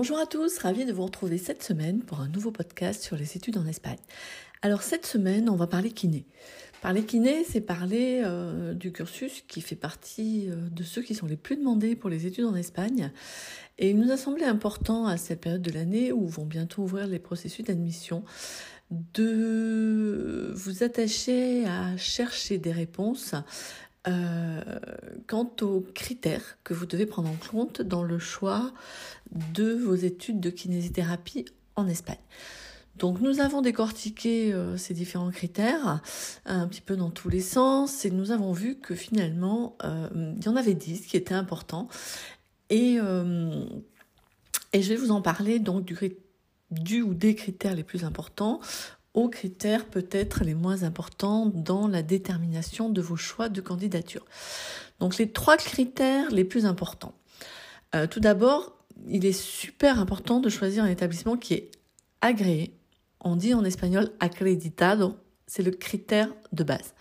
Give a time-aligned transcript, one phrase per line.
[0.00, 3.36] Bonjour à tous, ravi de vous retrouver cette semaine pour un nouveau podcast sur les
[3.36, 3.98] études en Espagne.
[4.62, 6.24] Alors cette semaine, on va parler kiné.
[6.80, 11.26] Parler kiné, c'est parler euh, du cursus qui fait partie euh, de ceux qui sont
[11.26, 13.10] les plus demandés pour les études en Espagne.
[13.78, 17.08] Et il nous a semblé important à cette période de l'année où vont bientôt ouvrir
[17.08, 18.22] les processus d'admission
[18.92, 23.34] de vous attacher à chercher des réponses
[24.06, 24.62] euh,
[25.26, 28.72] quant aux critères que vous devez prendre en compte dans le choix
[29.32, 32.16] de vos études de kinésithérapie en Espagne.
[32.96, 36.00] Donc nous avons décortiqué euh, ces différents critères
[36.46, 40.44] un petit peu dans tous les sens et nous avons vu que finalement euh, il
[40.44, 41.88] y en avait 10 qui étaient importants
[42.70, 45.92] et, je vais vous en parler donc
[46.70, 48.60] du ou des critères les plus importants
[49.26, 54.24] critères peut-être les moins importants dans la détermination de vos choix de candidature.
[55.00, 57.14] Donc les trois critères les plus importants.
[57.96, 58.76] Euh, tout d'abord,
[59.08, 61.70] il est super important de choisir un établissement qui est
[62.20, 62.74] agréé.
[63.20, 65.16] On dit en espagnol acreditado,
[65.48, 66.94] c'est le critère de base.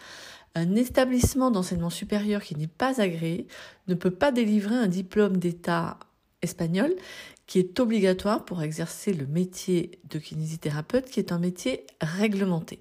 [0.55, 3.45] Un établissement d'enseignement supérieur qui n'est pas agréé
[3.87, 5.99] ne peut pas délivrer un diplôme d'État
[6.47, 6.95] espagnol
[7.45, 12.79] qui est obligatoire pour exercer le métier de kinésithérapeute, qui est un métier réglementé.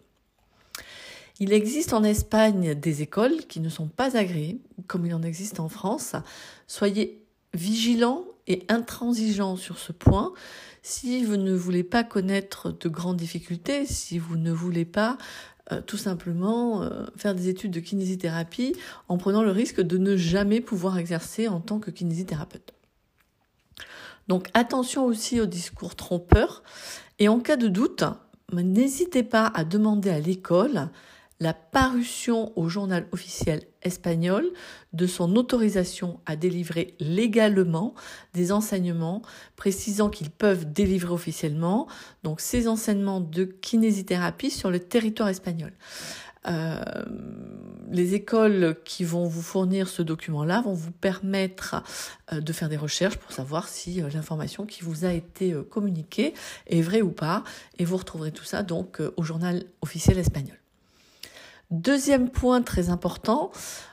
[1.39, 5.61] Il existe en Espagne des écoles qui ne sont pas agréées, comme il en existe
[5.61, 6.17] en France.
[6.67, 7.23] Soyez
[7.55, 10.33] vigilants et intransigeants sur ce point.
[10.83, 15.19] Si vous ne voulez pas connaître de grandes difficultés, si vous ne voulez pas
[15.73, 18.75] euh, tout simplement euh, faire des études de kinésithérapie
[19.09, 22.76] en prenant le risque de ne jamais pouvoir exercer en tant que kinésithérapeute.
[24.29, 26.63] Donc attention aussi aux discours trompeurs
[27.19, 28.05] et en cas de doute,
[28.53, 30.91] n'hésitez pas à demander à l'école
[31.39, 34.51] la parution au journal officiel espagnol
[34.95, 37.95] de son autorisation à délivrer légalement
[38.33, 39.21] des enseignements
[39.55, 41.89] précisant qu'ils peuvent délivrer officiellement
[42.23, 45.73] donc ces enseignements de kinésithérapie sur le territoire espagnol.
[46.49, 46.81] Euh,
[47.91, 51.83] les écoles qui vont vous fournir ce document-là vont vous permettre
[52.33, 56.35] euh, de faire des recherches pour savoir si euh, l'information qui vous a été communiquée
[56.67, 57.45] est vraie ou pas.
[57.79, 60.57] Et vous retrouverez tout ça donc au journal officiel espagnol.
[61.71, 63.51] Deuxième point très important,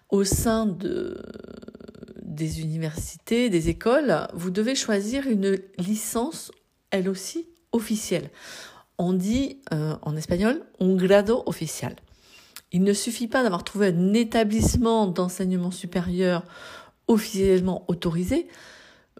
[0.09, 1.23] au sein de,
[2.21, 6.51] des universités, des écoles, vous devez choisir une licence,
[6.91, 8.29] elle aussi, officielle.
[8.99, 11.95] On dit en espagnol un grado official.
[12.73, 16.43] Il ne suffit pas d'avoir trouvé un établissement d'enseignement supérieur
[17.07, 18.47] officiellement autorisé.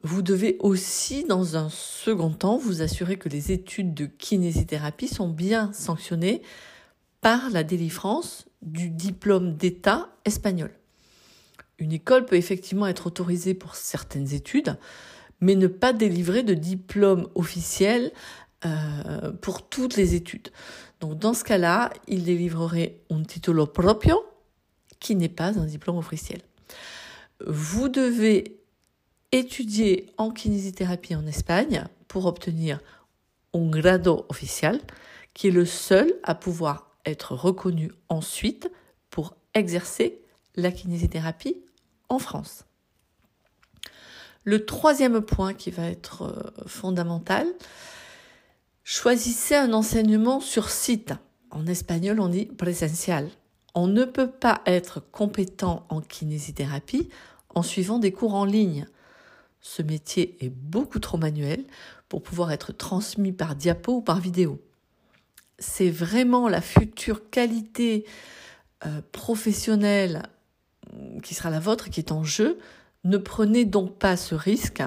[0.01, 5.29] Vous devez aussi, dans un second temps, vous assurer que les études de kinésithérapie sont
[5.29, 6.41] bien sanctionnées
[7.21, 10.71] par la délivrance du diplôme d'État espagnol.
[11.77, 14.77] Une école peut effectivement être autorisée pour certaines études,
[15.41, 18.11] mais ne pas délivrer de diplôme officiel
[18.66, 20.50] euh, pour toutes les études.
[21.00, 24.24] Donc dans ce cas-là, il délivrerait un titolo proprio
[25.00, 26.41] qui n'est pas un diplôme officiel.
[27.46, 28.62] Vous devez
[29.31, 32.79] étudier en kinésithérapie en Espagne pour obtenir
[33.53, 34.80] un grado officiel
[35.34, 38.72] qui est le seul à pouvoir être reconnu ensuite
[39.09, 40.22] pour exercer
[40.56, 41.57] la kinésithérapie
[42.09, 42.66] en France.
[44.44, 47.47] Le troisième point qui va être euh, fondamental,
[48.83, 51.13] Choisissez un enseignement sur site.
[51.51, 53.29] En espagnol, on dit présentiel.
[53.75, 57.07] On ne peut pas être compétent en kinésithérapie
[57.55, 58.85] en suivant des cours en ligne.
[59.61, 61.63] Ce métier est beaucoup trop manuel
[62.09, 64.59] pour pouvoir être transmis par diapo ou par vidéo.
[65.59, 68.05] C'est vraiment la future qualité
[68.85, 70.23] euh, professionnelle
[71.23, 72.59] qui sera la vôtre qui est en jeu.
[73.05, 74.83] Ne prenez donc pas ce risque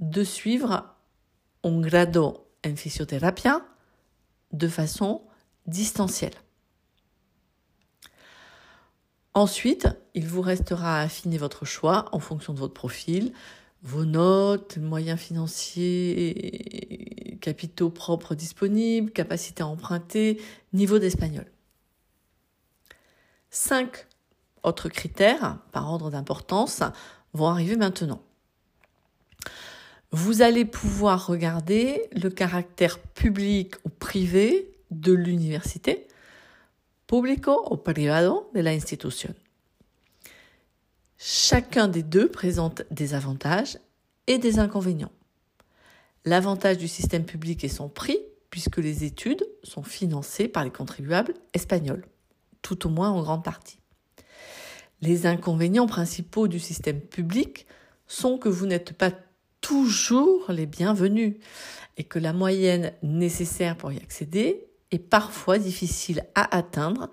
[0.00, 0.96] de suivre
[1.62, 3.48] un grado en physiothérapie
[4.52, 5.22] de façon
[5.66, 6.34] distancielle.
[9.34, 13.32] Ensuite, il vous restera à affiner votre choix en fonction de votre profil,
[13.82, 16.18] vos notes, moyens financiers,
[17.40, 21.46] capitaux propres disponibles, capacité à emprunter, niveau d'espagnol.
[23.50, 24.08] Cinq
[24.64, 26.82] autres critères, par ordre d'importance,
[27.32, 28.22] vont arriver maintenant
[30.10, 36.06] vous allez pouvoir regarder le caractère public ou privé de l'université,
[37.06, 39.34] publico ou privado de la institution.
[41.18, 43.78] Chacun des deux présente des avantages
[44.26, 45.12] et des inconvénients.
[46.24, 48.18] L'avantage du système public est son prix,
[48.50, 52.06] puisque les études sont financées par les contribuables espagnols,
[52.62, 53.78] tout au moins en grande partie.
[55.00, 57.66] Les inconvénients principaux du système public
[58.06, 59.10] sont que vous n'êtes pas
[59.68, 61.34] toujours les bienvenus
[61.98, 67.10] et que la moyenne nécessaire pour y accéder est parfois difficile à atteindre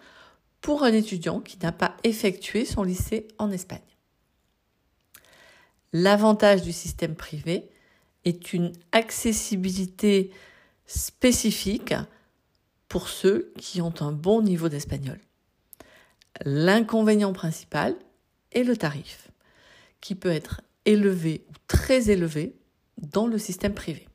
[0.62, 3.82] pour un étudiant qui n'a pas effectué son lycée en Espagne.
[5.92, 7.70] L'avantage du système privé
[8.24, 10.32] est une accessibilité
[10.86, 11.94] spécifique
[12.88, 15.20] pour ceux qui ont un bon niveau d'espagnol.
[16.46, 17.98] L'inconvénient principal
[18.54, 19.30] est le tarif,
[20.00, 22.56] qui peut être élevé très élevé
[22.98, 24.08] dans le système privé.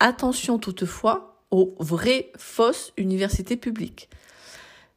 [0.00, 4.08] Attention toutefois aux vraies fausses universités publiques.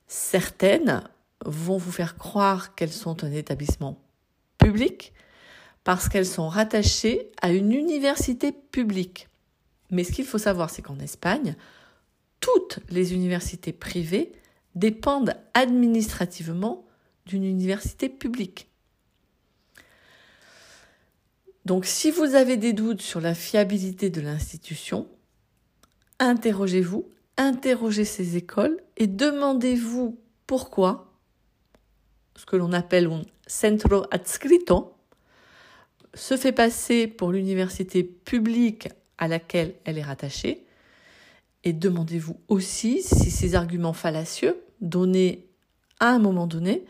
[0.08, 1.04] Certaines
[1.46, 4.02] vont vous faire croire qu'elles sont un établissement
[4.58, 5.14] public
[5.84, 9.28] parce qu'elles sont rattachées à une université publique.
[9.90, 11.56] Mais ce qu'il faut savoir, c'est qu'en Espagne,
[12.40, 14.32] toutes les universités privées
[14.76, 16.86] dépendent administrativement
[17.26, 18.71] d'une université publique.
[21.66, 25.08] Donc si vous avez des doutes sur la fiabilité de l'institution,
[26.20, 31.14] interrogez-vous, interrogez ces écoles et demandez-vous pourquoi
[32.36, 34.96] ce que l'on appelle un centro adscrito
[36.14, 40.66] se fait passer pour l'université publique à laquelle elle est rattachée.
[41.64, 45.48] Et demandez-vous aussi si ces arguments fallacieux donnés
[46.00, 46.86] à un moment donné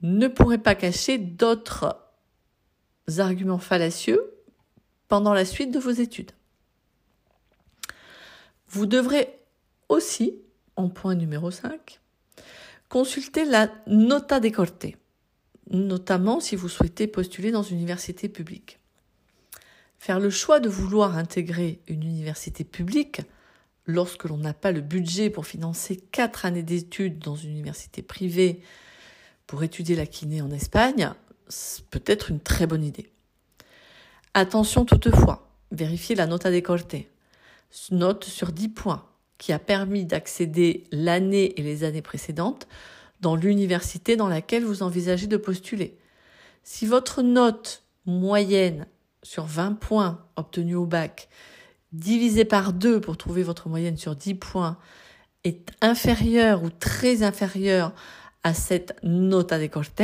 [0.00, 2.07] ne pourraient pas cacher d'autres
[3.16, 4.20] arguments fallacieux
[5.08, 6.32] pendant la suite de vos études.
[8.68, 9.38] Vous devrez
[9.88, 10.34] aussi,
[10.76, 12.00] en point numéro 5,
[12.88, 14.86] consulter la nota de corte,
[15.70, 18.78] notamment si vous souhaitez postuler dans une université publique.
[19.98, 23.22] Faire le choix de vouloir intégrer une université publique
[23.86, 28.60] lorsque l'on n'a pas le budget pour financer quatre années d'études dans une université privée
[29.46, 31.12] pour étudier la kiné en Espagne,
[31.90, 33.10] peut être une très bonne idée.
[34.34, 36.94] Attention toutefois, vérifiez la nota de corte,
[37.90, 39.04] note sur 10 points,
[39.38, 42.66] qui a permis d'accéder l'année et les années précédentes
[43.20, 45.96] dans l'université dans laquelle vous envisagez de postuler.
[46.62, 48.86] Si votre note moyenne
[49.22, 51.28] sur 20 points obtenus au bac,
[51.92, 54.78] divisé par 2 pour trouver votre moyenne sur 10 points,
[55.44, 57.92] est inférieure ou très inférieure
[58.42, 60.02] à cette nota de corte,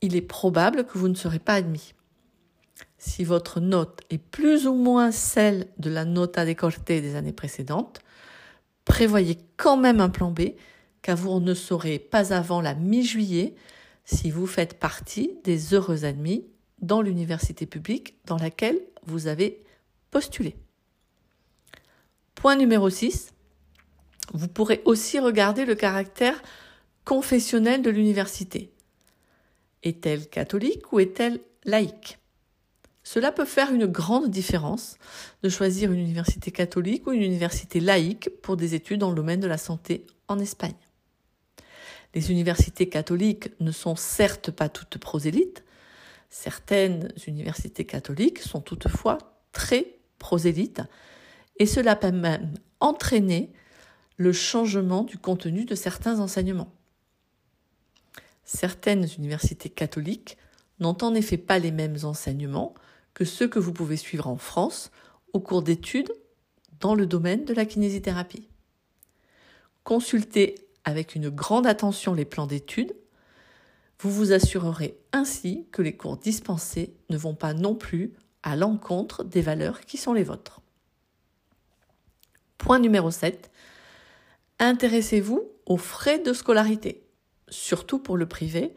[0.00, 1.94] il est probable que vous ne serez pas admis.
[2.98, 7.32] Si votre note est plus ou moins celle de la nota de corte des années
[7.32, 8.00] précédentes,
[8.84, 10.50] prévoyez quand même un plan B,
[11.02, 13.54] car vous ne saurez pas avant la mi-juillet
[14.04, 16.46] si vous faites partie des heureux admis
[16.80, 19.62] dans l'université publique dans laquelle vous avez
[20.10, 20.56] postulé.
[22.34, 23.32] Point numéro 6.
[24.32, 26.40] Vous pourrez aussi regarder le caractère
[27.04, 28.70] confessionnel de l'université.
[29.88, 32.18] Est-elle catholique ou est-elle laïque?
[33.02, 34.98] Cela peut faire une grande différence
[35.42, 39.40] de choisir une université catholique ou une université laïque pour des études dans le domaine
[39.40, 40.74] de la santé en Espagne.
[42.14, 45.64] Les universités catholiques ne sont certes pas toutes prosélytes,
[46.28, 49.16] certaines universités catholiques sont toutefois
[49.52, 49.86] très
[50.18, 50.82] prosélytes,
[51.56, 53.52] et cela peut même entraîner
[54.18, 56.74] le changement du contenu de certains enseignements.
[58.48, 60.38] Certaines universités catholiques
[60.80, 62.72] n'ont en effet pas les mêmes enseignements
[63.12, 64.90] que ceux que vous pouvez suivre en France
[65.34, 66.10] au cours d'études
[66.80, 68.48] dans le domaine de la kinésithérapie.
[69.84, 72.96] Consultez avec une grande attention les plans d'études.
[74.00, 79.24] Vous vous assurerez ainsi que les cours dispensés ne vont pas non plus à l'encontre
[79.24, 80.62] des valeurs qui sont les vôtres.
[82.56, 83.50] Point numéro 7.
[84.58, 87.04] Intéressez-vous aux frais de scolarité
[87.50, 88.74] surtout pour le privé,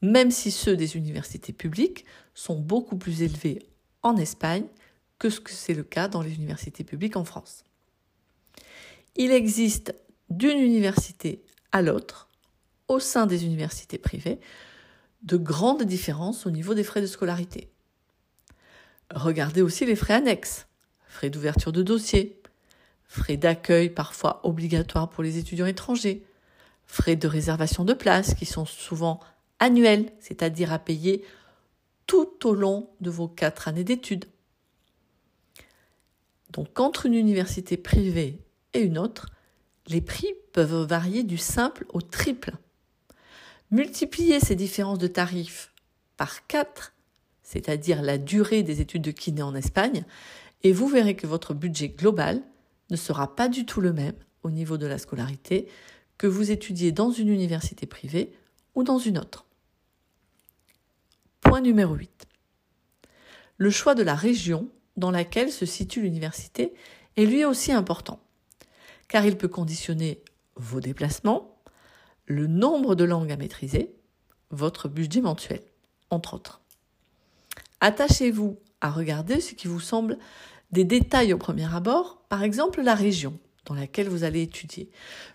[0.00, 3.60] même si ceux des universités publiques sont beaucoup plus élevés
[4.02, 4.64] en Espagne
[5.18, 7.64] que ce que c'est le cas dans les universités publiques en France.
[9.16, 9.94] Il existe
[10.30, 12.28] d'une université à l'autre,
[12.88, 14.40] au sein des universités privées,
[15.22, 17.70] de grandes différences au niveau des frais de scolarité.
[19.14, 20.66] Regardez aussi les frais annexes,
[21.06, 22.40] frais d'ouverture de dossier,
[23.04, 26.24] frais d'accueil parfois obligatoires pour les étudiants étrangers,
[26.92, 29.18] frais de réservation de place qui sont souvent
[29.60, 31.24] annuels, c'est-à-dire à payer
[32.06, 34.26] tout au long de vos quatre années d'études.
[36.50, 38.40] Donc entre une université privée
[38.74, 39.30] et une autre,
[39.86, 42.52] les prix peuvent varier du simple au triple.
[43.70, 45.72] Multipliez ces différences de tarifs
[46.18, 46.92] par 4,
[47.42, 50.04] c'est-à-dire la durée des études de kiné en Espagne,
[50.62, 52.42] et vous verrez que votre budget global
[52.90, 55.68] ne sera pas du tout le même au niveau de la scolarité
[56.22, 58.32] que vous étudiez dans une université privée
[58.76, 59.44] ou dans une autre.
[61.40, 62.28] Point numéro 8.
[63.56, 66.74] le choix de la région dans laquelle se situe l'université
[67.16, 68.20] est lui aussi important,
[69.08, 70.22] car il peut conditionner
[70.54, 71.58] vos déplacements,
[72.26, 73.92] le nombre de langues à maîtriser,
[74.50, 75.64] votre budget mensuel,
[76.10, 76.60] entre autres.
[77.80, 80.18] Attachez-vous à regarder ce qui vous semble
[80.70, 84.90] des détails au premier abord, par exemple la région dans laquelle vous allez étudier,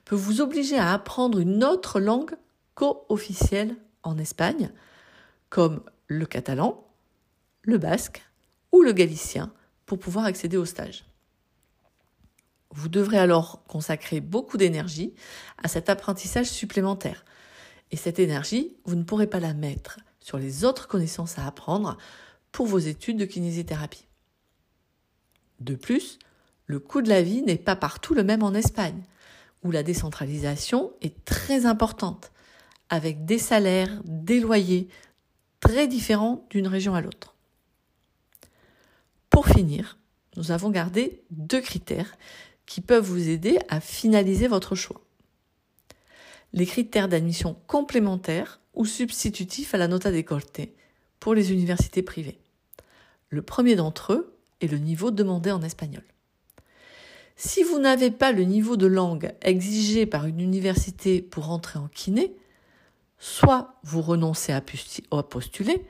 [0.05, 2.35] peut vous obliger à apprendre une autre langue
[2.75, 4.71] co-officielle en Espagne,
[5.49, 6.85] comme le catalan,
[7.63, 8.23] le basque
[8.71, 9.51] ou le galicien,
[9.85, 11.05] pour pouvoir accéder au stage.
[12.71, 15.13] Vous devrez alors consacrer beaucoup d'énergie
[15.63, 17.25] à cet apprentissage supplémentaire.
[17.91, 21.97] Et cette énergie, vous ne pourrez pas la mettre sur les autres connaissances à apprendre
[22.51, 24.07] pour vos études de kinésithérapie.
[25.59, 26.19] De plus,
[26.67, 29.01] le coût de la vie n'est pas partout le même en Espagne,
[29.63, 32.31] où la décentralisation est très importante,
[32.89, 34.89] avec des salaires, des loyers
[35.61, 37.35] très différents d'une région à l'autre.
[39.29, 39.97] Pour finir,
[40.35, 42.15] nous avons gardé deux critères
[42.65, 45.01] qui peuvent vous aider à finaliser votre choix.
[46.53, 50.61] Les critères d'admission complémentaires ou substitutifs à la nota de corte
[51.19, 52.39] pour les universités privées.
[53.29, 56.03] Le premier d'entre eux est le niveau demandé en espagnol.
[57.39, 61.87] Si vous n'avez pas le niveau de langue exigé par une université pour entrer en
[61.87, 62.35] kiné,
[63.19, 64.61] soit vous renoncez à
[65.21, 65.85] postuler,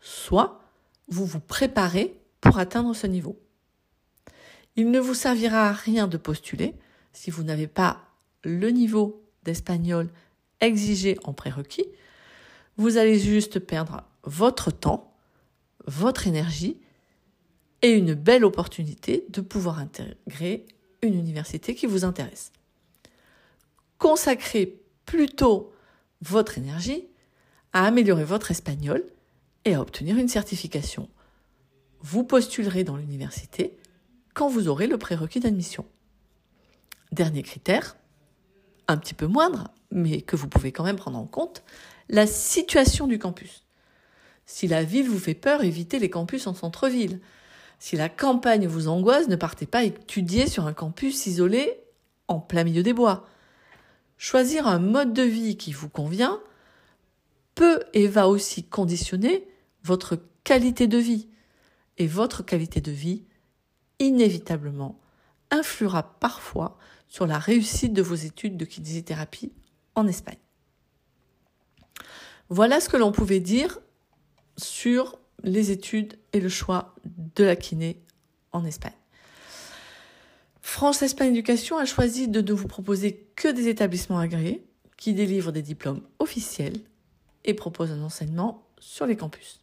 [0.00, 0.60] soit
[1.08, 3.40] vous vous préparez pour atteindre ce niveau.
[4.76, 6.74] Il ne vous servira à rien de postuler
[7.14, 8.04] si vous n'avez pas
[8.44, 10.10] le niveau d'espagnol
[10.60, 11.86] exigé en prérequis.
[12.76, 15.14] Vous allez juste perdre votre temps,
[15.86, 16.76] votre énergie
[17.80, 20.66] et une belle opportunité de pouvoir intégrer
[21.02, 22.52] une université qui vous intéresse.
[23.98, 25.72] Consacrez plutôt
[26.22, 27.06] votre énergie
[27.72, 29.04] à améliorer votre espagnol
[29.64, 31.08] et à obtenir une certification.
[32.00, 33.76] Vous postulerez dans l'université
[34.34, 35.84] quand vous aurez le prérequis d'admission.
[37.12, 37.96] Dernier critère,
[38.88, 41.62] un petit peu moindre, mais que vous pouvez quand même prendre en compte,
[42.08, 43.64] la situation du campus.
[44.46, 47.20] Si la ville vous fait peur, évitez les campus en centre-ville.
[47.80, 51.80] Si la campagne vous angoisse, ne partez pas étudier sur un campus isolé
[52.28, 53.26] en plein milieu des bois.
[54.18, 56.40] Choisir un mode de vie qui vous convient
[57.54, 59.48] peut et va aussi conditionner
[59.82, 61.28] votre qualité de vie.
[61.96, 63.24] Et votre qualité de vie
[63.98, 65.00] inévitablement
[65.50, 69.52] influera parfois sur la réussite de vos études de kinésithérapie
[69.94, 70.38] en Espagne.
[72.50, 73.78] Voilà ce que l'on pouvait dire
[74.58, 78.02] sur les études et le choix de la kiné
[78.52, 78.92] en Espagne.
[80.60, 84.64] France Espagne Éducation a choisi de ne vous proposer que des établissements agréés
[84.96, 86.78] qui délivrent des diplômes officiels
[87.44, 89.60] et proposent un enseignement sur les campus.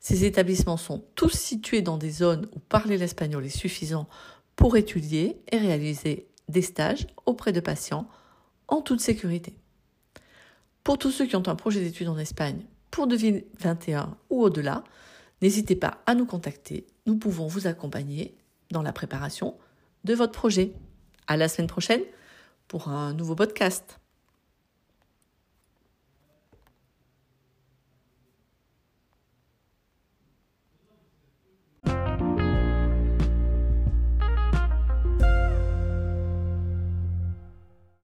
[0.00, 4.08] Ces établissements sont tous situés dans des zones où parler l'espagnol est suffisant
[4.56, 8.08] pour étudier et réaliser des stages auprès de patients
[8.68, 9.56] en toute sécurité.
[10.84, 12.64] Pour tous ceux qui ont un projet d'études en Espagne
[12.98, 14.82] pour 2021 ou au-delà,
[15.40, 16.84] n'hésitez pas à nous contacter.
[17.06, 18.36] Nous pouvons vous accompagner
[18.72, 19.56] dans la préparation
[20.02, 20.72] de votre projet.
[21.28, 22.00] À la semaine prochaine
[22.66, 24.00] pour un nouveau podcast.